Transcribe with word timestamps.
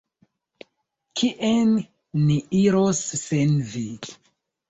Kien 1.19 1.75
ni 2.23 2.37
iros 2.61 3.03
sen 3.25 3.53
vi? 3.75 3.85